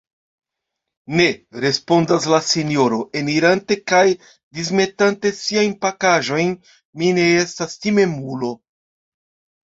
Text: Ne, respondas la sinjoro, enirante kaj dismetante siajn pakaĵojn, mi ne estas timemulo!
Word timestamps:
Ne, 1.17 1.25
respondas 1.63 2.23
la 2.31 2.37
sinjoro, 2.45 2.97
enirante 3.19 3.77
kaj 3.91 4.01
dismetante 4.59 5.31
siajn 5.41 5.75
pakaĵojn, 5.87 6.55
mi 7.03 7.11
ne 7.19 7.27
estas 7.43 7.77
timemulo! 7.85 8.51